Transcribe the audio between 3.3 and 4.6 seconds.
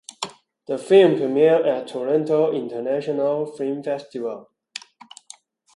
Film Festival.